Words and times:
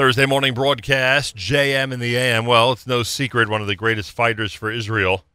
Thursday 0.00 0.24
morning 0.24 0.54
broadcast, 0.54 1.36
JM 1.36 1.92
in 1.92 2.00
the 2.00 2.16
AM. 2.16 2.46
Well, 2.46 2.72
it's 2.72 2.86
no 2.86 3.02
secret 3.02 3.50
one 3.50 3.60
of 3.60 3.66
the 3.66 3.76
greatest 3.76 4.12
fighters 4.12 4.54
for 4.54 4.70
Israel 4.70 5.26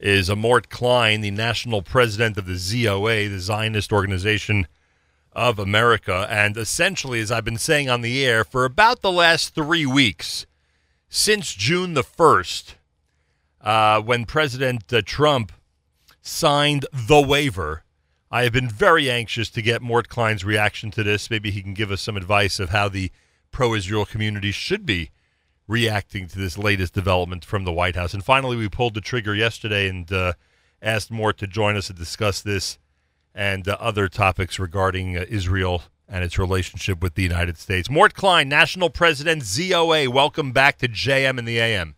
is 0.00 0.28
Mort 0.28 0.68
Klein, 0.68 1.20
the 1.20 1.30
national 1.30 1.82
president 1.82 2.36
of 2.36 2.46
the 2.46 2.54
ZOA, 2.54 3.30
the 3.30 3.38
Zionist 3.38 3.92
Organization 3.92 4.66
of 5.32 5.60
America. 5.60 6.26
And 6.28 6.56
essentially, 6.56 7.20
as 7.20 7.30
I've 7.30 7.44
been 7.44 7.56
saying 7.58 7.88
on 7.88 8.00
the 8.00 8.26
air, 8.26 8.42
for 8.42 8.64
about 8.64 9.02
the 9.02 9.12
last 9.12 9.54
three 9.54 9.86
weeks, 9.86 10.46
since 11.08 11.54
June 11.54 11.94
the 11.94 12.02
1st, 12.02 12.74
uh, 13.60 14.00
when 14.00 14.24
President 14.24 14.92
uh, 14.92 15.02
Trump 15.06 15.52
signed 16.20 16.86
the 16.92 17.20
waiver, 17.20 17.84
I 18.32 18.42
have 18.42 18.52
been 18.52 18.68
very 18.68 19.08
anxious 19.08 19.48
to 19.50 19.62
get 19.62 19.80
Mort 19.80 20.08
Klein's 20.08 20.44
reaction 20.44 20.90
to 20.90 21.04
this. 21.04 21.30
Maybe 21.30 21.52
he 21.52 21.62
can 21.62 21.74
give 21.74 21.92
us 21.92 22.02
some 22.02 22.16
advice 22.16 22.58
of 22.58 22.70
how 22.70 22.88
the 22.88 23.12
pro 23.52 23.74
Israel 23.74 24.04
community 24.04 24.50
should 24.50 24.84
be 24.84 25.10
reacting 25.68 26.26
to 26.28 26.38
this 26.38 26.58
latest 26.58 26.92
development 26.92 27.44
from 27.44 27.64
the 27.64 27.72
White 27.72 27.94
House. 27.94 28.12
And 28.12 28.24
finally, 28.24 28.56
we 28.56 28.68
pulled 28.68 28.94
the 28.94 29.00
trigger 29.00 29.34
yesterday 29.34 29.88
and 29.88 30.10
uh, 30.12 30.32
asked 30.82 31.10
Mort 31.10 31.38
to 31.38 31.46
join 31.46 31.76
us 31.76 31.86
to 31.86 31.92
discuss 31.92 32.42
this 32.42 32.78
and 33.34 33.68
uh, 33.68 33.76
other 33.80 34.08
topics 34.08 34.58
regarding 34.58 35.16
uh, 35.16 35.24
Israel 35.28 35.84
and 36.08 36.24
its 36.24 36.38
relationship 36.38 37.00
with 37.00 37.14
the 37.14 37.22
United 37.22 37.56
States. 37.56 37.88
Mort 37.88 38.14
Klein, 38.14 38.48
National 38.48 38.90
President, 38.90 39.42
ZOA, 39.42 40.08
welcome 40.08 40.52
back 40.52 40.78
to 40.78 40.88
JM 40.88 41.38
and 41.38 41.48
the 41.48 41.58
AM. 41.58 41.94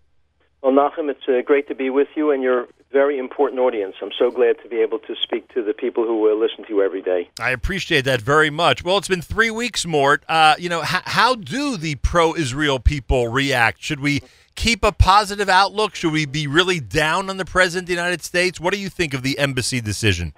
Well, 0.65 0.73
Nachum, 0.73 1.11
it's 1.11 1.29
uh, 1.29 1.43
great 1.45 1.69
to 1.69 1.75
be 1.75 1.91
with 1.91 2.09
you 2.17 2.31
and 2.31 2.43
your 2.43 2.69
very 2.91 3.19
important 3.19 3.61
audience. 3.61 3.97
I'm 4.01 4.13
so 4.19 4.31
glad 4.31 4.57
to 4.63 4.69
be 4.69 4.81
able 4.81 4.99
to 5.01 5.15
speak 5.23 5.53
to 5.53 5.63
the 5.63 5.75
people 5.75 6.07
who 6.07 6.31
uh, 6.31 6.35
listen 6.35 6.65
to 6.65 6.71
you 6.71 6.83
every 6.83 7.03
day. 7.03 7.29
I 7.39 7.51
appreciate 7.51 8.07
that 8.07 8.23
very 8.23 8.49
much. 8.49 8.83
Well, 8.83 8.97
it's 8.97 9.07
been 9.07 9.21
three 9.21 9.51
weeks, 9.51 9.85
Mort. 9.85 10.25
Uh, 10.27 10.55
you 10.59 10.71
know, 10.71 10.81
h- 10.81 11.03
how 11.05 11.35
do 11.35 11.77
the 11.77 11.97
pro-Israel 11.97 12.79
people 12.79 13.29
react? 13.29 13.83
Should 13.83 14.01
we 14.01 14.23
keep 14.55 14.83
a 14.83 14.91
positive 14.91 15.51
outlook? 15.51 15.95
Should 15.95 16.15
we 16.15 16.25
be 16.25 16.47
really 16.47 16.81
down 16.81 17.29
on 17.29 17.37
the 17.37 17.45
president 17.45 17.83
of 17.83 17.89
the 17.89 17.93
United 17.93 18.23
States? 18.23 18.59
What 18.59 18.73
do 18.73 18.81
you 18.81 18.89
think 18.89 19.13
of 19.13 19.21
the 19.21 19.39
embassy 19.39 19.83
decision? 19.83 20.33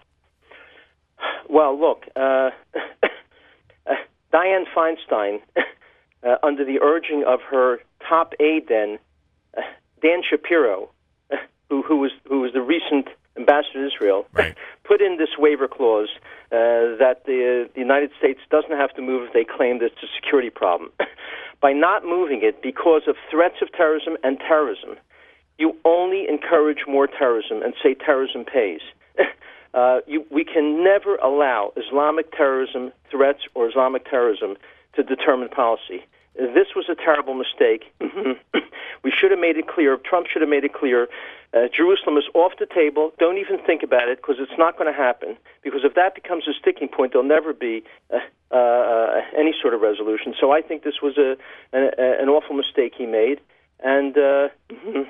Well, 1.48 1.78
look, 1.78 2.02
uh, 2.16 2.50
Dianne 4.34 4.64
Feinstein, 4.76 5.40
uh, 6.26 6.34
under 6.42 6.64
the 6.64 6.80
urging 6.82 7.22
of 7.24 7.38
her 7.42 7.78
top 8.08 8.32
aide, 8.40 8.66
then 8.68 8.98
Dan 10.06 10.22
Shapiro, 10.22 10.88
who, 11.68 11.82
who 11.82 11.96
was 11.96 12.12
who 12.28 12.40
was 12.40 12.52
the 12.52 12.62
recent 12.62 13.08
ambassador 13.36 13.80
to 13.82 13.86
Israel, 13.92 14.26
right. 14.32 14.54
put 14.84 15.00
in 15.00 15.18
this 15.18 15.30
waiver 15.36 15.66
clause 15.66 16.10
uh, 16.52 16.94
that 17.02 17.22
the, 17.26 17.68
the 17.74 17.80
United 17.80 18.10
States 18.16 18.38
doesn't 18.48 18.70
have 18.70 18.94
to 18.94 19.02
move 19.02 19.26
if 19.26 19.32
they 19.32 19.44
claim 19.44 19.80
that 19.80 19.86
it's 19.86 20.02
a 20.04 20.12
security 20.14 20.50
problem. 20.50 20.92
By 21.60 21.72
not 21.72 22.04
moving 22.04 22.40
it 22.44 22.62
because 22.62 23.02
of 23.08 23.16
threats 23.30 23.56
of 23.62 23.72
terrorism 23.72 24.16
and 24.22 24.38
terrorism, 24.38 24.94
you 25.58 25.74
only 25.84 26.28
encourage 26.28 26.86
more 26.86 27.08
terrorism 27.08 27.62
and 27.62 27.74
say 27.82 27.94
terrorism 27.94 28.44
pays. 28.44 28.82
uh, 29.74 30.00
you, 30.06 30.24
we 30.30 30.44
can 30.44 30.84
never 30.84 31.16
allow 31.16 31.72
Islamic 31.76 32.30
terrorism 32.30 32.92
threats 33.10 33.40
or 33.54 33.68
Islamic 33.68 34.08
terrorism 34.08 34.56
to 34.94 35.02
determine 35.02 35.48
policy. 35.48 36.04
This 36.36 36.68
was 36.76 36.88
a 36.88 36.94
terrible 36.94 37.34
mistake. 37.34 37.92
we 39.02 39.10
should 39.10 39.30
have 39.30 39.40
made 39.40 39.56
it 39.56 39.68
clear. 39.68 39.96
Trump 39.96 40.26
should 40.26 40.42
have 40.42 40.48
made 40.50 40.64
it 40.64 40.74
clear. 40.74 41.08
Uh, 41.54 41.68
Jerusalem 41.72 42.18
is 42.18 42.24
off 42.34 42.52
the 42.58 42.66
table. 42.66 43.12
Don't 43.18 43.38
even 43.38 43.58
think 43.64 43.82
about 43.82 44.08
it 44.08 44.18
because 44.18 44.36
it's 44.38 44.58
not 44.58 44.76
going 44.76 44.92
to 44.92 44.96
happen. 44.96 45.36
Because 45.62 45.80
if 45.84 45.94
that 45.94 46.14
becomes 46.14 46.46
a 46.46 46.52
sticking 46.52 46.88
point, 46.88 47.12
there'll 47.12 47.26
never 47.26 47.54
be 47.54 47.82
uh, 48.12 48.18
uh, 48.54 49.22
any 49.36 49.54
sort 49.60 49.72
of 49.72 49.80
resolution. 49.80 50.34
So 50.38 50.52
I 50.52 50.60
think 50.60 50.82
this 50.82 51.00
was 51.02 51.16
a, 51.16 51.36
an, 51.72 51.90
an 51.98 52.28
awful 52.28 52.54
mistake 52.54 52.92
he 52.96 53.06
made. 53.06 53.40
And 53.82 54.16
uh, 54.18 54.48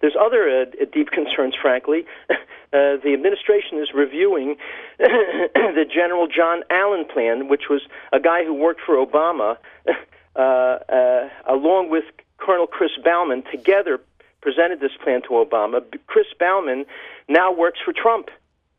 there's 0.00 0.16
other 0.18 0.62
uh, 0.62 0.84
deep 0.92 1.10
concerns, 1.10 1.54
frankly. 1.60 2.04
Uh, 2.72 2.98
the 3.02 3.14
administration 3.14 3.78
is 3.78 3.88
reviewing 3.94 4.56
the 4.98 5.86
General 5.88 6.26
John 6.26 6.62
Allen 6.68 7.04
plan, 7.06 7.48
which 7.48 7.70
was 7.70 7.82
a 8.12 8.18
guy 8.18 8.44
who 8.44 8.52
worked 8.52 8.80
for 8.84 8.96
Obama 8.96 9.56
uh, 9.88 9.92
uh, 9.92 10.15
Uh, 10.36 10.78
uh, 10.88 11.28
along 11.48 11.90
with 11.90 12.04
Colonel 12.38 12.66
Kris 12.66 12.90
Bauman, 13.02 13.42
together 13.50 14.00
presented 14.42 14.80
this 14.80 14.92
plan 15.02 15.22
to 15.22 15.30
Obama. 15.30 15.82
Kris 16.06 16.26
Bauman 16.38 16.84
now 17.28 17.52
works 17.52 17.78
for 17.84 17.92
Trump. 17.92 18.28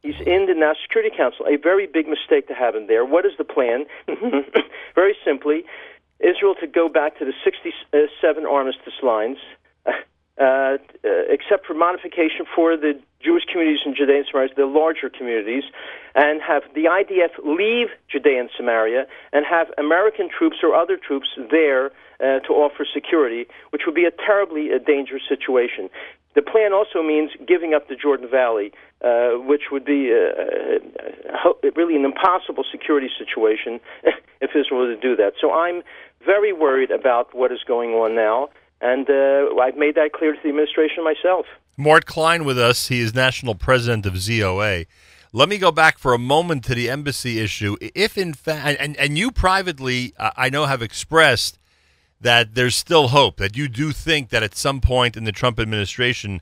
He's 0.02 0.20
in 0.22 0.46
the 0.46 0.54
National 0.54 0.76
Security 0.84 1.16
Council. 1.16 1.46
A 1.48 1.58
very 1.58 1.88
big 1.88 2.08
mistake 2.08 2.48
to 2.48 2.54
have 2.54 2.76
him 2.76 2.88
there. 2.88 3.04
What 3.04 3.26
is 3.26 3.34
the 3.38 3.44
plan? 3.44 3.86
very 4.96 5.18
simply, 5.26 5.66
Israel 6.20 6.56
to 6.62 6.68
go 6.68 6.88
back 6.88 7.18
to 7.20 7.26
the 7.26 7.34
67 7.44 8.46
armistice 8.46 8.94
lines, 9.04 9.38
uh, 10.40 10.44
uh, 10.44 10.78
except 11.30 11.66
for 11.66 11.74
modification 11.74 12.46
for 12.56 12.78
the 12.78 13.00
Jewish 13.24 13.44
communities 13.52 13.82
in 13.86 13.96
Judea 13.96 14.18
and 14.18 14.26
Samaria, 14.30 14.50
the 14.56 14.66
larger 14.66 15.10
communities, 15.10 15.64
and 16.14 16.42
have 16.42 16.64
the 16.76 16.86
IDF 16.86 17.34
leave 17.44 17.88
Judea 18.08 18.42
and 18.42 18.50
Samaria 18.56 19.08
and 19.34 19.46
have 19.46 19.68
American 19.78 20.30
troops 20.30 20.58
or 20.62 20.76
other 20.76 20.98
troops 20.98 21.30
there 21.50 21.88
uh, 22.20 22.40
to 22.42 22.54
offer 22.54 22.86
security, 22.86 23.48
which 23.72 23.84
would 23.86 23.96
be 23.96 24.06
a 24.06 24.12
terribly 24.12 24.70
uh, 24.72 24.78
dangerous 24.86 25.24
situation. 25.28 25.90
The 26.36 26.44
plan 26.44 26.72
also 26.72 27.02
means 27.02 27.32
giving 27.48 27.74
up 27.74 27.90
the 27.90 27.96
Jordan 27.96 28.30
Valley, 28.30 28.72
uh, 29.04 29.32
which 29.42 29.72
would 29.72 29.84
be 29.84 30.14
uh, 30.14 30.78
uh, 31.34 31.72
really 31.76 31.96
an 31.96 32.06
impossible 32.06 32.64
security 32.72 33.10
situation 33.18 33.80
if 34.42 34.52
Israel 34.56 34.82
were 34.82 34.94
to 34.94 35.02
do 35.02 35.16
that. 35.16 35.34
So 35.42 35.52
I'm 35.52 35.82
very 36.24 36.54
worried 36.54 36.92
about 36.92 37.34
what 37.34 37.52
is 37.52 37.60
going 37.68 37.92
on 37.92 38.14
now, 38.14 38.50
and 38.82 39.10
uh, 39.10 39.56
I've 39.60 39.78
made 39.78 39.96
that 39.96 40.14
clear 40.14 40.34
to 40.34 40.40
the 40.42 40.50
administration 40.50 41.04
myself. 41.04 41.46
Mort 41.78 42.06
Klein 42.06 42.46
with 42.46 42.58
us. 42.58 42.88
He 42.88 43.00
is 43.00 43.14
national 43.14 43.56
president 43.56 44.06
of 44.06 44.14
ZOA. 44.14 44.86
Let 45.34 45.50
me 45.50 45.58
go 45.58 45.72
back 45.72 45.98
for 45.98 46.14
a 46.14 46.20
moment 46.20 46.64
to 46.66 46.76
the 46.76 46.90
embassy 46.90 47.40
issue. 47.40 47.76
If 47.82 48.18
in 48.18 48.34
fact, 48.34 48.80
and, 48.80 48.98
and 48.98 49.18
you 49.18 49.32
privately, 49.32 50.14
uh, 50.18 50.32
I 50.36 50.50
know, 50.50 50.66
have 50.66 50.82
expressed 50.82 51.60
that 52.20 52.56
there's 52.56 52.76
still 52.76 53.10
hope, 53.10 53.38
that 53.38 53.56
you 53.56 53.68
do 53.68 53.92
think 53.92 54.30
that 54.30 54.42
at 54.42 54.56
some 54.56 54.82
point 54.82 55.16
in 55.16 55.24
the 55.24 55.32
Trump 55.32 55.60
administration 55.60 56.42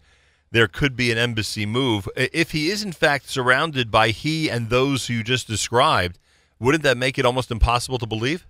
there 0.52 0.68
could 0.68 0.96
be 0.96 1.12
an 1.12 1.18
embassy 1.18 1.66
move. 1.66 2.08
If 2.16 2.52
he 2.52 2.70
is 2.70 2.84
in 2.84 2.94
fact 2.94 3.28
surrounded 3.28 3.92
by 3.92 4.10
he 4.10 4.50
and 4.50 4.70
those 4.70 5.08
who 5.08 5.16
you 5.16 5.24
just 5.24 5.48
described, 5.48 6.18
wouldn't 6.60 6.84
that 6.84 6.98
make 6.98 7.20
it 7.20 7.26
almost 7.26 7.52
impossible 7.52 7.98
to 7.98 8.06
believe? 8.06 8.48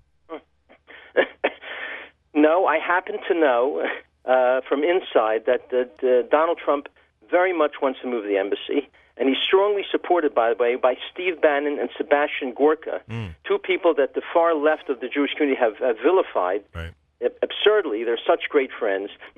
No, 2.36 2.66
I 2.66 2.78
happen 2.78 3.16
to 3.28 3.34
know 3.34 3.84
uh, 4.26 4.62
from 4.68 4.84
inside 4.84 5.46
that, 5.48 5.72
uh, 5.74 6.28
Donald 6.30 6.60
Trump 6.64 6.88
very 7.32 7.58
much 7.58 7.76
wants 7.82 8.00
to 8.02 8.08
move 8.08 8.26
the 8.26 8.38
embassy. 8.38 8.90
And 9.18 9.30
he's 9.30 9.38
strongly 9.48 9.84
supported, 9.90 10.36
by 10.36 10.50
the 10.50 10.58
way, 10.62 10.76
by 10.76 10.96
Steve 11.12 11.42
Bannon 11.42 11.80
and 11.80 11.90
Sebastian 11.98 12.54
Gorka, 12.54 13.00
mm. 13.10 13.34
two 13.48 13.58
people 13.58 13.94
that 13.96 14.14
the 14.14 14.22
far 14.34 14.54
left 14.54 14.90
of 14.90 15.00
the 15.00 15.08
Jewish 15.08 15.32
community 15.38 15.58
have, 15.58 15.78
have 15.78 15.96
vilified. 16.04 16.66
Right. 16.76 16.92
Absurdly, 17.42 18.04
they're 18.04 18.20
such 18.28 18.50
great 18.50 18.72
friends. 18.78 19.10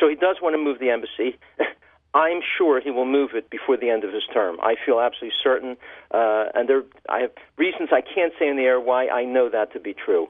so 0.00 0.08
he 0.08 0.16
does 0.16 0.38
want 0.42 0.54
to 0.54 0.58
move 0.58 0.80
the 0.80 0.90
embassy. 0.90 1.38
I'm 2.14 2.40
sure 2.58 2.80
he 2.80 2.90
will 2.90 3.06
move 3.06 3.30
it 3.34 3.48
before 3.48 3.76
the 3.76 3.90
end 3.90 4.02
of 4.02 4.12
his 4.12 4.24
term. 4.34 4.58
I 4.60 4.74
feel 4.84 4.98
absolutely 4.98 5.36
certain, 5.40 5.76
uh, 6.10 6.46
and 6.54 6.68
there 6.68 6.82
I 7.08 7.20
have 7.20 7.30
reasons 7.56 7.90
I 7.92 8.00
can't 8.00 8.32
say 8.36 8.48
in 8.48 8.56
the 8.56 8.64
air 8.64 8.80
why 8.80 9.06
I 9.06 9.24
know 9.24 9.48
that 9.48 9.72
to 9.74 9.80
be 9.80 9.94
true. 9.94 10.28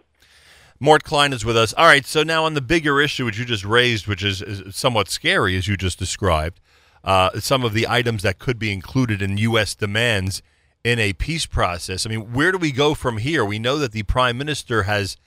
Mort 0.83 1.05
Klein 1.05 1.35
is 1.35 1.45
with 1.45 1.59
us. 1.59 1.75
All 1.75 1.85
right, 1.85 2.07
so 2.07 2.23
now 2.23 2.47
on 2.47 2.55
the 2.55 2.63
bigger 2.63 3.03
issue 3.03 3.27
which 3.27 3.39
you 3.39 3.45
just 3.45 3.67
raised, 3.67 4.07
which 4.07 4.25
is, 4.25 4.41
is 4.41 4.75
somewhat 4.75 5.11
scary 5.11 5.57
as 5.57 5.69
you 5.69 5.77
just 5.77 5.99
described, 5.99 6.59
uh, 7.05 7.39
some 7.39 7.65
of 7.65 7.75
the 7.75 7.87
items 7.87 8.23
that 8.23 8.39
could 8.39 8.59
be 8.59 8.73
included 8.73 9.21
in 9.21 9.37
U.S. 9.37 9.75
demands 9.75 10.43
in 10.83 10.99
a 10.99 11.13
peace 11.13 11.45
process. 11.45 12.07
I 12.07 12.09
mean, 12.09 12.33
where 12.33 12.51
do 12.51 12.57
we 12.57 12.73
go 12.73 12.95
from 12.95 13.19
here? 13.19 13.45
We 13.45 13.59
know 13.59 13.79
that 13.79 13.93
the 13.93 14.05
prime 14.05 14.39
minister 14.39 14.85
has 14.85 15.19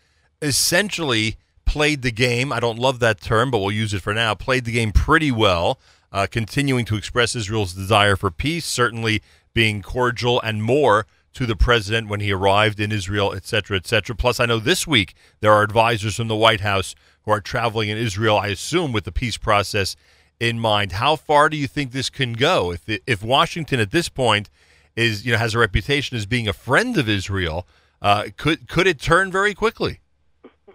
essentially 0.42 1.38
played 1.66 2.02
the 2.02 2.12
game. 2.12 2.52
I 2.52 2.60
don't 2.60 2.80
love 2.80 3.00
that 3.00 3.22
term, 3.22 3.52
but 3.52 3.60
we'll 3.60 3.72
use 3.72 3.94
it 3.94 4.02
for 4.02 4.14
now. 4.14 4.34
Played 4.34 4.66
the 4.66 4.72
game 4.72 4.92
pretty 4.92 5.32
well, 5.32 5.80
uh, 6.12 6.26
continuing 6.30 6.86
to 6.86 6.96
express 6.96 7.36
Israel's 7.36 7.74
desire 7.74 8.16
for 8.16 8.32
peace, 8.32 8.66
certainly 8.66 9.22
being 9.54 9.84
cordial 9.84 10.42
and 10.42 10.64
more 10.64 11.06
to 11.34 11.46
the 11.46 11.56
president 11.56 12.08
when 12.08 12.20
he 12.20 12.32
arrived 12.32 12.80
in 12.80 12.92
Israel, 12.92 13.34
et 13.34 13.46
cetera, 13.46 13.78
et 13.78 13.88
cetera. 13.88 14.16
Plus, 14.16 14.40
I 14.40 14.46
know 14.46 14.60
this 14.60 14.86
week 14.86 15.16
there 15.40 15.52
are 15.52 15.64
advisors 15.64 16.16
from 16.16 16.28
the 16.28 16.36
White 16.36 16.62
House 16.62 16.96
who 17.24 17.32
are 17.32 17.42
traveling 17.42 17.90
in 17.90 17.98
Israel, 17.98 18.38
I 18.38 18.48
assume, 18.48 18.92
with 18.92 19.06
the 19.06 19.12
peace 19.12 19.38
process 19.38 19.96
in 20.40 20.60
mind. 20.60 20.94
How 20.94 21.16
far 21.16 21.50
do 21.50 21.58
you 21.58 21.68
think 21.68 21.92
this 21.92 22.10
can 22.10 22.34
go? 22.34 22.72
If 22.72 22.82
if 23.08 23.24
Washington 23.24 23.80
at 23.80 23.92
this 23.92 24.10
point 24.10 24.50
is 24.96 25.26
you 25.26 25.32
know 25.32 25.38
has 25.38 25.56
a 25.56 25.60
reputation 25.60 26.18
as 26.18 26.26
being 26.26 26.48
a 26.48 26.54
friend 26.54 26.98
of 26.98 27.10
Israel, 27.10 27.66
uh, 28.02 28.26
could 28.38 28.68
could 28.68 28.88
it 28.88 29.00
turn 29.00 29.32
very 29.32 29.54
quickly? 29.54 30.02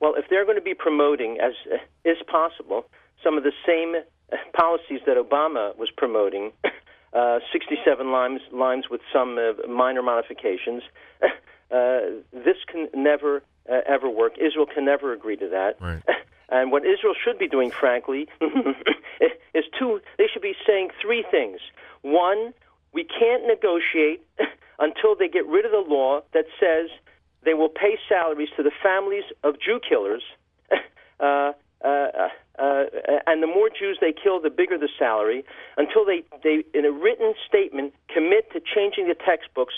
well, 0.00 0.14
if 0.16 0.24
they're 0.28 0.44
going 0.44 0.58
to 0.58 0.62
be 0.62 0.74
promoting, 0.74 1.38
as 1.40 1.52
is 2.04 2.18
possible, 2.26 2.86
some 3.22 3.38
of 3.38 3.44
the 3.44 3.52
same 3.64 3.94
policies 4.52 5.00
that 5.06 5.16
Obama 5.16 5.76
was 5.76 5.90
promoting 5.96 6.52
uh, 7.16 7.38
67 7.50 8.12
lines, 8.12 8.40
lines 8.52 8.84
with 8.90 9.00
some 9.12 9.38
uh, 9.38 9.66
minor 9.68 10.02
modifications. 10.02 10.82
Uh, 11.68 12.22
this 12.32 12.58
can 12.70 12.86
never 12.94 13.42
uh, 13.68 13.80
ever 13.88 14.08
work. 14.08 14.34
Israel 14.38 14.66
can 14.72 14.84
never 14.84 15.12
agree 15.12 15.34
to 15.36 15.48
that. 15.48 15.74
Right. 15.80 16.00
And 16.48 16.70
what 16.70 16.84
Israel 16.86 17.14
should 17.24 17.40
be 17.40 17.48
doing, 17.48 17.72
frankly, 17.72 18.28
is 19.52 19.64
two. 19.76 20.00
They 20.16 20.28
should 20.32 20.42
be 20.42 20.54
saying 20.64 20.90
three 21.02 21.24
things. 21.28 21.58
One, 22.02 22.54
we 22.92 23.02
can't 23.02 23.44
negotiate 23.48 24.24
until 24.78 25.16
they 25.16 25.26
get 25.26 25.44
rid 25.48 25.64
of 25.64 25.72
the 25.72 25.84
law 25.84 26.20
that 26.34 26.44
says 26.60 26.88
they 27.42 27.54
will 27.54 27.68
pay 27.68 27.98
salaries 28.08 28.50
to 28.56 28.62
the 28.62 28.70
families 28.80 29.24
of 29.42 29.58
Jew 29.58 29.80
killers. 29.80 30.22
And 33.26 33.42
the 33.42 33.46
more 33.46 33.68
Jews 33.68 33.98
they 34.00 34.12
kill, 34.12 34.40
the 34.40 34.50
bigger 34.50 34.78
the 34.78 34.88
salary. 34.98 35.44
Until 35.76 36.04
they, 36.04 36.24
they, 36.42 36.64
in 36.72 36.84
a 36.84 36.92
written 36.92 37.34
statement, 37.46 37.94
commit 38.12 38.52
to 38.52 38.60
changing 38.60 39.08
the 39.08 39.14
textbooks, 39.14 39.74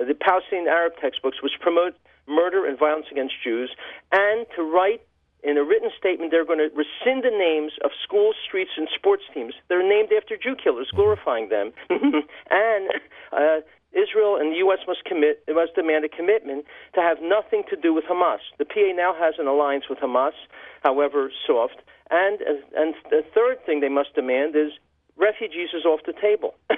uh, 0.00 0.04
the 0.04 0.14
Palestinian 0.14 0.68
Arab 0.68 0.92
textbooks, 1.00 1.42
which 1.42 1.52
promote 1.60 1.94
murder 2.26 2.66
and 2.66 2.78
violence 2.78 3.06
against 3.10 3.34
Jews, 3.42 3.70
and 4.12 4.46
to 4.54 4.62
write 4.62 5.00
in 5.42 5.56
a 5.56 5.64
written 5.64 5.90
statement 5.96 6.30
they're 6.30 6.44
going 6.44 6.58
to 6.58 6.70
rescind 6.74 7.22
the 7.22 7.30
names 7.30 7.72
of 7.84 7.90
schools, 8.02 8.34
streets, 8.46 8.72
and 8.76 8.88
sports 8.94 9.22
teams. 9.32 9.54
They're 9.68 9.86
named 9.86 10.10
after 10.16 10.36
Jew 10.36 10.56
killers, 10.56 10.90
glorifying 10.94 11.48
them. 11.48 11.72
and 11.90 12.90
uh, 13.32 13.60
Israel 13.92 14.36
and 14.36 14.52
the 14.52 14.58
U.S. 14.68 14.80
must 14.86 15.04
commit, 15.04 15.42
must 15.48 15.74
demand 15.74 16.04
a 16.04 16.08
commitment 16.08 16.66
to 16.94 17.00
have 17.00 17.18
nothing 17.22 17.62
to 17.70 17.76
do 17.76 17.94
with 17.94 18.04
Hamas. 18.04 18.44
The 18.58 18.64
PA 18.64 18.92
now 18.94 19.14
has 19.18 19.34
an 19.38 19.46
alliance 19.46 19.84
with 19.88 19.98
Hamas, 19.98 20.36
however 20.82 21.30
soft. 21.46 21.80
And 22.10 22.40
and 22.76 22.94
the 23.10 23.22
third 23.34 23.64
thing 23.66 23.80
they 23.80 23.88
must 23.88 24.14
demand 24.14 24.56
is 24.56 24.72
refugees 25.16 25.70
is 25.74 25.84
off 25.84 26.00
the 26.06 26.14
table. 26.14 26.54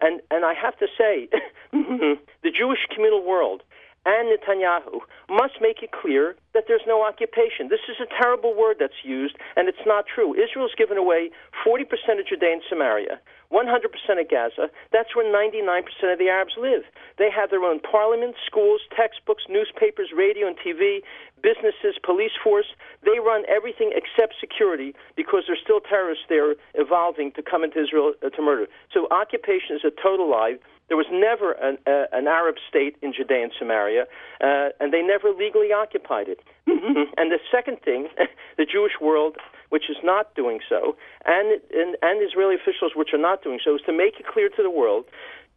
and 0.00 0.20
and 0.30 0.44
I 0.44 0.54
have 0.54 0.78
to 0.78 0.86
say, 0.96 1.28
the 1.72 2.50
Jewish 2.50 2.86
communal 2.94 3.24
world 3.24 3.62
and 4.06 4.30
Netanyahu 4.30 5.02
must 5.28 5.58
make 5.60 5.82
it 5.82 5.90
clear 5.90 6.36
that 6.54 6.64
there's 6.68 6.86
no 6.86 7.02
occupation. 7.02 7.68
This 7.68 7.82
is 7.90 7.98
a 7.98 8.06
terrible 8.22 8.54
word 8.54 8.76
that's 8.78 9.02
used, 9.02 9.34
and 9.56 9.68
it's 9.68 9.82
not 9.84 10.06
true. 10.06 10.32
Israel's 10.32 10.78
given 10.78 10.96
away 10.96 11.30
40% 11.66 11.82
of 12.22 12.26
Judea 12.26 12.52
and 12.52 12.62
Samaria, 12.70 13.18
100% 13.50 13.66
of 13.66 14.30
Gaza. 14.30 14.70
That's 14.92 15.14
where 15.16 15.26
99% 15.26 15.82
of 16.12 16.18
the 16.22 16.30
Arabs 16.30 16.54
live. 16.56 16.86
They 17.18 17.30
have 17.34 17.50
their 17.50 17.64
own 17.66 17.80
parliament, 17.80 18.36
schools, 18.46 18.80
textbooks, 18.94 19.42
newspapers, 19.50 20.14
radio 20.16 20.46
and 20.46 20.56
TV, 20.56 21.02
businesses, 21.42 21.98
police 22.02 22.32
force. 22.42 22.66
They 23.04 23.18
run 23.18 23.44
everything 23.48 23.92
except 23.94 24.34
security 24.40 24.94
because 25.16 25.44
there's 25.46 25.60
still 25.62 25.80
terrorists 25.80 26.24
there 26.28 26.54
evolving 26.74 27.32
to 27.32 27.42
come 27.42 27.64
into 27.64 27.82
Israel 27.82 28.14
uh, 28.24 28.30
to 28.30 28.42
murder. 28.42 28.66
So 28.92 29.06
occupation 29.10 29.76
is 29.76 29.84
a 29.84 29.90
total 29.90 30.30
lie. 30.30 30.56
There 30.88 30.96
was 30.96 31.06
never 31.10 31.52
an, 31.52 31.78
uh, 31.86 32.06
an 32.12 32.28
Arab 32.28 32.56
state 32.68 32.96
in 33.02 33.12
Judea 33.12 33.50
and 33.50 33.52
Samaria, 33.58 34.06
uh, 34.40 34.70
and 34.78 34.92
they 34.92 35.02
never 35.02 35.30
legally 35.30 35.72
occupied 35.72 36.28
it. 36.28 36.40
and 36.66 37.32
the 37.32 37.42
second 37.50 37.78
thing, 37.82 38.08
the 38.56 38.66
Jewish 38.66 39.00
world, 39.00 39.36
which 39.70 39.90
is 39.90 39.96
not 40.04 40.34
doing 40.36 40.60
so, 40.68 40.96
and, 41.24 41.60
and, 41.74 41.96
and 42.02 42.22
Israeli 42.22 42.54
officials, 42.54 42.92
which 42.94 43.10
are 43.12 43.20
not 43.20 43.42
doing 43.42 43.58
so, 43.64 43.74
is 43.74 43.80
to 43.86 43.92
make 43.92 44.20
it 44.20 44.26
clear 44.26 44.48
to 44.48 44.62
the 44.62 44.70
world 44.70 45.06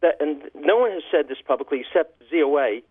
that, 0.02 0.16
and 0.20 0.42
no 0.56 0.78
one 0.78 0.92
has 0.92 1.04
said 1.12 1.28
this 1.28 1.38
publicly 1.46 1.82
except 1.86 2.22
ZOA, 2.34 2.82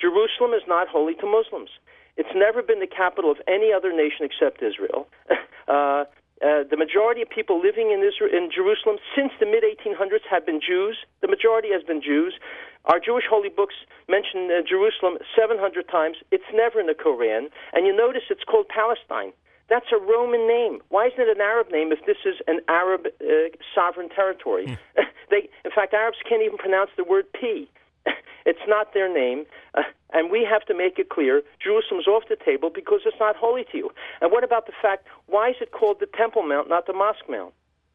Jerusalem 0.00 0.54
is 0.54 0.62
not 0.66 0.88
holy 0.88 1.14
to 1.16 1.26
Muslims. 1.26 1.70
It's 2.18 2.34
never 2.34 2.62
been 2.62 2.80
the 2.80 2.90
capital 2.90 3.30
of 3.30 3.38
any 3.46 3.72
other 3.72 3.94
nation 3.94 4.26
except 4.28 4.62
Israel. 4.62 5.08
Uh, 5.68 6.08
uh, 6.40 6.64
the 6.64 6.78
majority 6.78 7.20
of 7.20 7.28
people 7.28 7.60
living 7.60 7.92
in 7.92 8.00
Israel, 8.00 8.32
in 8.32 8.48
Jerusalem 8.48 8.96
since 9.14 9.32
the 9.38 9.44
mid 9.44 9.60
1800s 9.60 10.24
have 10.30 10.46
been 10.46 10.60
Jews. 10.64 10.96
The 11.20 11.28
majority 11.28 11.68
has 11.72 11.82
been 11.82 12.00
Jews. 12.00 12.40
Our 12.86 12.98
Jewish 12.98 13.24
holy 13.28 13.50
books 13.50 13.74
mention 14.08 14.48
uh, 14.48 14.62
Jerusalem 14.64 15.18
700 15.36 15.60
times. 15.90 16.16
It's 16.32 16.48
never 16.54 16.80
in 16.80 16.86
the 16.86 16.94
Koran, 16.94 17.50
and 17.74 17.86
you 17.86 17.94
notice 17.94 18.22
it's 18.30 18.44
called 18.44 18.68
Palestine. 18.68 19.36
That's 19.68 19.92
a 19.92 20.00
Roman 20.00 20.48
name. 20.48 20.80
Why 20.88 21.08
isn't 21.08 21.20
it 21.20 21.28
an 21.28 21.42
Arab 21.42 21.70
name 21.70 21.92
if 21.92 22.06
this 22.06 22.24
is 22.24 22.40
an 22.46 22.60
Arab 22.68 23.06
uh, 23.20 23.52
sovereign 23.74 24.08
territory? 24.08 24.66
Mm. 24.66 24.78
they, 25.30 25.50
in 25.64 25.70
fact, 25.74 25.92
Arabs 25.92 26.16
can't 26.26 26.42
even 26.42 26.56
pronounce 26.56 26.90
the 26.96 27.04
word 27.04 27.26
P. 27.38 27.68
it's 28.46 28.66
not 28.66 28.94
their 28.94 29.12
name. 29.12 29.44
Uh, 29.74 29.82
and 30.12 30.30
we 30.30 30.46
have 30.50 30.64
to 30.66 30.74
make 30.74 30.98
it 30.98 31.10
clear 31.10 31.42
Jerusalem's 31.62 32.06
off 32.06 32.24
the 32.28 32.36
table 32.36 32.70
because 32.74 33.00
it's 33.04 33.16
not 33.20 33.36
holy 33.36 33.64
to 33.72 33.76
you. 33.76 33.90
And 34.20 34.32
what 34.32 34.44
about 34.44 34.66
the 34.66 34.72
fact, 34.80 35.06
why 35.26 35.50
is 35.50 35.56
it 35.60 35.72
called 35.72 35.98
the 36.00 36.06
Temple 36.06 36.42
Mount, 36.42 36.68
not 36.68 36.86
the 36.86 36.94
Mosque 36.94 37.28
Mount? 37.28 37.52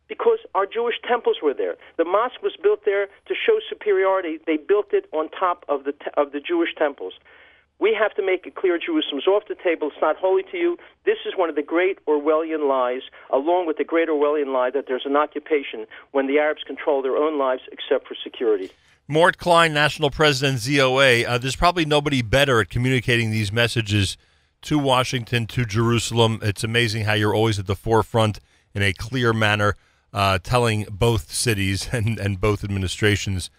Because 0.08 0.40
our 0.54 0.66
Jewish 0.66 0.96
temples 1.08 1.38
were 1.42 1.54
there. 1.54 1.76
The 1.98 2.06
mosque 2.06 2.44
was 2.44 2.56
built 2.62 2.82
there 2.86 3.08
to 3.26 3.34
show 3.34 3.60
superiority. 3.68 4.38
They 4.46 4.58
built 4.58 4.88
it 4.92 5.06
on 5.12 5.30
top 5.30 5.66
of 5.70 5.86
the, 5.86 5.94
te- 5.94 6.12
of 6.18 6.34
the 6.34 6.40
Jewish 6.40 6.76
temples. 6.78 7.14
We 7.80 7.96
have 8.00 8.14
to 8.16 8.26
make 8.26 8.46
it 8.46 8.56
clear 8.56 8.78
Jerusalem's 8.78 9.28
off 9.28 9.44
the 9.48 9.56
table. 9.56 9.88
It's 9.88 10.02
not 10.02 10.16
holy 10.16 10.44
to 10.52 10.58
you. 10.58 10.78
This 11.06 11.18
is 11.26 11.34
one 11.36 11.50
of 11.50 11.56
the 11.56 11.64
great 11.64 12.04
Orwellian 12.06 12.68
lies, 12.68 13.02
along 13.32 13.68
with 13.68 13.78
the 13.78 13.84
great 13.84 14.08
Orwellian 14.08 14.54
lie 14.54 14.70
that 14.70 14.86
there's 14.88 15.06
an 15.06 15.16
occupation 15.16 15.86
when 16.12 16.28
the 16.28 16.40
Arabs 16.40 16.64
control 16.64 17.02
their 17.02 17.18
own 17.18 17.38
lives 17.38 17.64
except 17.72 18.08
for 18.08 18.16
security. 18.24 18.72
Mort 19.08 19.38
Klein, 19.38 19.74
National 19.74 20.10
President, 20.10 20.60
ZOA. 20.60 21.26
Uh, 21.26 21.38
there's 21.38 21.58
probably 21.58 21.84
nobody 21.84 22.22
better 22.22 22.62
at 22.62 22.70
communicating 22.70 23.32
these 23.32 23.52
messages 23.52 24.18
to 24.62 24.80
Washington, 24.80 25.46
to 25.48 25.66
Jerusalem. 25.66 26.40
It's 26.42 26.64
amazing 26.64 27.04
how 27.04 27.14
you're 27.14 27.36
always 27.36 27.60
at 27.60 27.66
the 27.66 27.76
forefront 27.76 28.40
in 28.74 28.82
a 28.82 28.94
clear 28.94 29.34
manner, 29.34 29.76
uh, 30.14 30.40
telling 30.42 30.86
both 30.90 31.34
cities 31.34 31.90
and, 31.92 32.18
and 32.18 32.40
both 32.40 32.64
administrations 32.64 33.50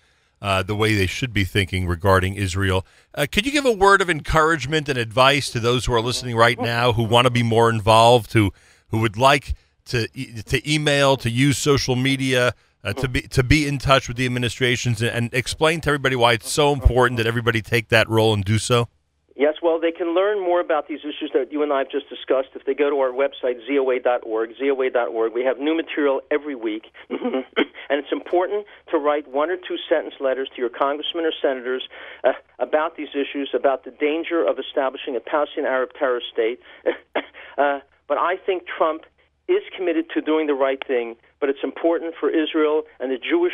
uh, 0.42 0.62
the 0.62 0.76
way 0.76 0.94
they 0.94 1.06
should 1.06 1.32
be 1.32 1.44
thinking 1.44 1.86
regarding 1.86 2.34
Israel. 2.34 2.86
Uh, 3.14 3.26
could 3.30 3.46
you 3.46 3.52
give 3.52 3.64
a 3.64 3.72
word 3.72 4.00
of 4.00 4.10
encouragement 4.10 4.88
and 4.88 4.98
advice 4.98 5.50
to 5.50 5.60
those 5.60 5.86
who 5.86 5.94
are 5.94 6.00
listening 6.00 6.36
right 6.36 6.58
now 6.58 6.92
who 6.92 7.02
want 7.02 7.26
to 7.26 7.30
be 7.30 7.42
more 7.42 7.70
involved, 7.70 8.32
who 8.32 8.52
who 8.88 8.98
would 8.98 9.16
like 9.16 9.54
to 9.86 10.06
to 10.08 10.72
email, 10.72 11.16
to 11.16 11.30
use 11.30 11.58
social 11.58 11.96
media? 11.96 12.54
uh, 12.84 12.92
to 12.92 13.08
be 13.08 13.22
to 13.22 13.42
be 13.42 13.66
in 13.66 13.78
touch 13.78 14.08
with 14.08 14.16
the 14.16 14.26
administrations 14.26 15.00
and, 15.00 15.10
and, 15.10 15.34
explain 15.34 15.80
to 15.80 15.88
everybody 15.88 16.14
why 16.14 16.34
it's 16.34 16.50
so 16.50 16.72
important 16.72 17.16
that 17.16 17.26
everybody 17.26 17.62
take 17.62 17.88
that 17.88 18.08
role 18.08 18.34
and 18.34 18.44
do 18.44 18.58
so? 18.58 18.88
Yes, 19.36 19.54
well, 19.60 19.80
they 19.80 19.90
can 19.90 20.14
learn 20.14 20.38
more 20.38 20.60
about 20.60 20.86
these 20.86 21.00
issues 21.00 21.30
that 21.34 21.50
you 21.50 21.62
and 21.62 21.72
I 21.72 21.78
have 21.78 21.90
just 21.90 22.08
discussed 22.08 22.50
if 22.54 22.64
they 22.66 22.74
go 22.74 22.88
to 22.88 23.00
our 23.00 23.10
website, 23.10 23.58
zoa.org, 23.68 24.50
zoa.org. 24.62 25.32
We 25.32 25.44
have 25.44 25.58
new 25.58 25.74
material 25.74 26.20
every 26.30 26.54
week, 26.54 26.84
and 27.10 27.44
it's 27.90 28.12
important 28.12 28.64
to 28.92 28.98
write 28.98 29.26
one 29.26 29.50
or 29.50 29.56
two 29.56 29.76
sentence 29.88 30.14
letters 30.20 30.48
to 30.54 30.60
your 30.60 30.70
congressmen 30.70 31.24
or 31.24 31.32
senators 31.42 31.88
uh, 32.22 32.32
about 32.60 32.96
these 32.96 33.08
issues, 33.08 33.50
about 33.54 33.84
the 33.84 33.90
danger 33.90 34.46
of 34.46 34.58
establishing 34.58 35.16
a 35.16 35.20
Palestinian 35.20 35.72
Arab 35.72 35.90
terrorist 35.98 36.26
state. 36.32 36.60
uh, 37.58 37.80
but 38.06 38.18
I 38.18 38.36
think 38.36 38.64
Trump 38.66 39.02
is 39.48 39.62
committed 39.76 40.06
to 40.14 40.20
doing 40.20 40.46
the 40.46 40.54
right 40.54 40.82
thing 40.86 41.16
but 41.44 41.50
it's 41.50 41.62
important 41.62 42.14
for 42.18 42.30
Israel 42.30 42.84
and 42.98 43.12
the 43.12 43.18
Jewish 43.18 43.52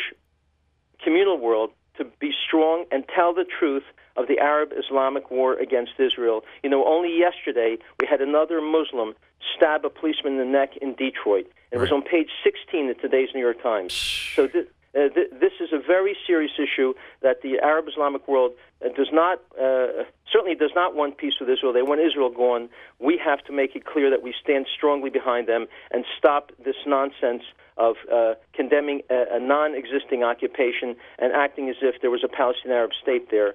communal 1.03 1.37
world 1.39 1.71
to 2.01 2.07
be 2.19 2.33
strong 2.47 2.87
and 2.91 3.05
tell 3.15 3.33
the 3.35 3.45
truth 3.45 3.85
of 4.17 4.27
the 4.27 4.39
Arab 4.39 4.71
Islamic 4.77 5.31
war 5.31 5.55
against 5.55 5.93
Israel. 5.99 6.43
You 6.63 6.71
know, 6.71 6.85
only 6.87 7.17
yesterday 7.17 7.77
we 8.01 8.07
had 8.07 8.21
another 8.21 8.61
Muslim 8.61 9.15
stab 9.55 9.85
a 9.85 9.91
policeman 9.91 10.33
in 10.33 10.39
the 10.39 10.45
neck 10.45 10.77
in 10.79 10.95
Detroit. 10.95 11.47
It 11.71 11.77
right. 11.77 11.83
was 11.83 11.93
on 11.93 12.03
page 12.03 12.31
16 12.43 12.91
of 12.91 13.01
today's 13.01 13.29
New 13.35 13.41
York 13.41 13.63
Times. 13.63 13.93
So 14.35 14.49
th- 14.49 14.69
uh, 14.95 15.09
th- 15.09 15.31
this 15.41 15.53
is 15.61 15.73
a 15.73 15.79
very 15.79 16.17
serious 16.27 16.53
issue 16.59 16.95
that 17.23 17.43
the 17.43 17.59
Arab 17.61 17.87
Islamic 17.89 18.27
world 18.27 18.53
uh, 18.85 18.89
does 18.97 19.09
not, 19.13 19.41
uh, 19.61 20.05
certainly 20.33 20.57
does 20.57 20.73
not 20.75 20.95
want 20.95 21.17
peace 21.17 21.35
with 21.39 21.49
Israel. 21.49 21.73
They 21.73 21.83
want 21.83 22.01
Israel 22.01 22.31
gone. 22.31 22.69
We 22.99 23.21
have 23.25 23.45
to 23.45 23.53
make 23.53 23.77
it 23.77 23.85
clear 23.85 24.11
that 24.11 24.23
we 24.23 24.35
stand 24.43 24.67
strongly 24.75 25.11
behind 25.11 25.47
them 25.47 25.67
and 25.91 26.05
stop 26.19 26.51
this 26.65 26.77
nonsense 26.87 27.45
of 27.77 27.97
uh, 28.13 28.35
condemning 28.53 29.03
a, 29.11 29.37
a 29.37 29.41
non-existing 29.41 30.25
occupation 30.25 30.97
and 31.19 31.33
acting 31.33 31.69
as 31.69 31.77
if 31.83 32.01
there 32.01 32.11
was 32.11 32.25
a 32.25 32.29
Palestinian 32.29 32.77
Arab 32.77 32.91
state 33.01 33.31
there. 33.31 33.55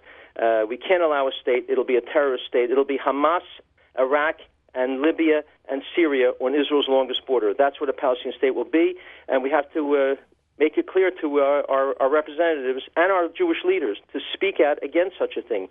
We 0.67 0.77
can't 0.77 1.03
allow 1.03 1.27
a 1.27 1.31
state. 1.39 1.65
It'll 1.69 1.85
be 1.85 1.97
a 1.97 2.01
terrorist 2.01 2.45
state. 2.47 2.71
It'll 2.71 2.85
be 2.85 2.97
Hamas, 2.97 3.41
Iraq, 3.99 4.37
and 4.73 5.01
Libya 5.01 5.43
and 5.69 5.81
Syria 5.95 6.31
on 6.39 6.53
Israel's 6.53 6.87
longest 6.87 7.25
border. 7.25 7.53
That's 7.57 7.79
what 7.79 7.89
a 7.89 7.93
Palestinian 7.93 8.37
state 8.37 8.53
will 8.53 8.65
be, 8.65 8.95
and 9.27 9.41
we 9.41 9.49
have 9.49 9.71
to 9.73 9.95
uh, 9.95 10.15
make 10.59 10.77
it 10.77 10.87
clear 10.87 11.11
to 11.21 11.39
uh, 11.39 11.63
our, 11.69 11.95
our 12.01 12.09
representatives 12.09 12.83
and 12.95 13.11
our 13.11 13.27
Jewish 13.29 13.63
leaders 13.63 13.97
to 14.13 14.19
speak 14.33 14.59
out 14.59 14.81
against 14.83 15.17
such 15.17 15.37
a 15.37 15.41
thing. 15.41 15.67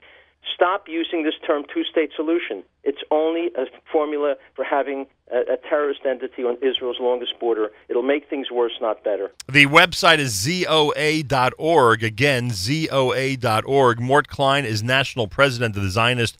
Stop 0.54 0.88
using 0.88 1.24
this 1.24 1.34
term 1.46 1.64
two 1.72 1.84
state 1.84 2.10
solution. 2.14 2.62
It's 2.82 3.02
only 3.10 3.50
a 3.56 3.64
formula 3.90 4.36
for 4.54 4.62
having 4.64 5.06
a, 5.32 5.54
a, 5.54 5.56
terrorist 5.56 6.00
entity 6.04 6.44
on 6.44 6.58
Israel's 6.60 6.98
longest 7.00 7.38
border. 7.40 7.70
It'll 7.88 8.02
make 8.02 8.28
things 8.28 8.50
worse, 8.50 8.74
not 8.80 9.02
better. 9.02 9.32
The 9.50 9.66
website 9.66 10.18
is 10.18 10.34
zoa.org. 10.34 12.04
Again, 12.04 12.50
zoa.org. 12.50 14.00
Mort 14.00 14.28
Klein 14.28 14.64
is 14.66 14.82
national 14.82 15.28
president 15.28 15.76
of 15.76 15.82
the 15.82 15.90
Zionist 15.90 16.36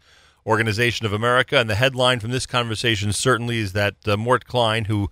Organization 0.47 1.07
of 1.07 1.15
America. 1.15 1.57
And 1.57 1.71
the 1.71 1.75
headline 1.75 2.21
from 2.21 2.31
this 2.31 2.45
conversation 2.45 3.11
certainly 3.13 3.59
is 3.59 3.73
that 3.73 3.95
uh, 4.07 4.19
Mort 4.19 4.45
Klein, 4.45 4.85
who 4.85 5.11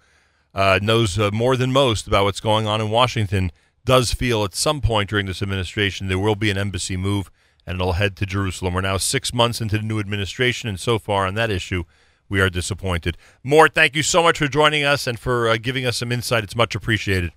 uh, 0.55 0.79
knows 0.83 1.19
uh, 1.19 1.31
more 1.33 1.57
than 1.57 1.73
most 1.73 2.07
about 2.07 2.25
what's 2.25 2.41
going 2.41 2.67
on 2.67 2.81
in 2.81 2.91
Washington, 2.91 3.51
does 3.85 4.13
feel 4.13 4.45
at 4.45 4.55
some 4.55 4.81
point 4.81 5.11
during 5.11 5.27
this 5.27 5.43
administration 5.43 6.09
there 6.09 6.19
will 6.19 6.37
be 6.37 6.51
an 6.51 6.59
embassy 6.59 6.97
move 6.97 7.31
and 7.67 7.81
it'll 7.81 7.95
head 7.95 8.17
to 8.17 8.27
Jerusalem. 8.27 8.75
We're 8.75 8.81
now 8.81 8.97
six 8.97 9.33
months 9.33 9.61
into 9.61 9.79
the 9.79 9.85
new 9.85 10.01
administration, 10.01 10.69
and 10.69 10.81
so 10.81 10.99
far 10.99 11.27
on 11.27 11.35
that 11.35 11.51
issue, 11.51 11.85
we 12.29 12.41
are 12.41 12.51
disappointed. 12.51 13.17
Mort, 13.45 13.75
thank 13.75 13.95
you 13.95 14.03
so 14.03 14.23
much 14.23 14.39
for 14.39 14.49
joining 14.49 14.85
us 14.85 15.07
and 15.07 15.19
for 15.19 15.49
uh, 15.49 15.57
giving 15.57 15.87
us 15.87 15.99
some 15.99 16.11
insight. 16.11 16.45
It's 16.45 16.57
much 16.57 16.75
appreciated. 16.75 17.33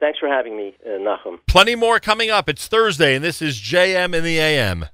Thanks 0.00 0.18
for 0.18 0.28
having 0.28 0.56
me, 0.56 0.76
uh, 0.86 0.90
Nachum. 0.90 1.40
Plenty 1.46 1.74
more 1.74 1.98
coming 1.98 2.30
up. 2.30 2.48
It's 2.48 2.68
Thursday, 2.68 3.14
and 3.14 3.24
this 3.24 3.42
is 3.42 3.58
JM 3.58 4.14
in 4.14 4.24
the 4.24 4.38
AM. 4.38 4.86